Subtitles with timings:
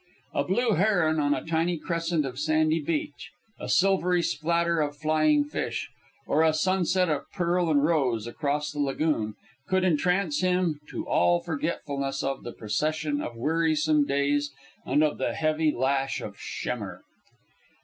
[0.33, 5.43] A blue heron on a tiny crescent of sandy beach, a silvery splatter of flying
[5.43, 5.89] fish,
[6.25, 9.35] or a sunset of pearl and rose across the lagoon,
[9.67, 14.49] could entrance him to all forgetfulness of the procession of wearisome days
[14.87, 17.03] and of the heavy lash of Schemmer.